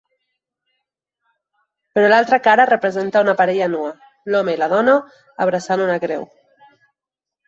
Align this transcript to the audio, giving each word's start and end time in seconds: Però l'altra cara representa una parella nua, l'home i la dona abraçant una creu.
Però 1.99 2.07
l'altra 2.13 2.39
cara 2.47 2.65
representa 2.69 3.21
una 3.25 3.35
parella 3.41 3.67
nua, 3.73 3.91
l'home 4.31 4.55
i 4.55 4.59
la 4.63 4.71
dona 4.73 4.97
abraçant 5.47 5.85
una 5.89 5.99
creu. 6.07 6.25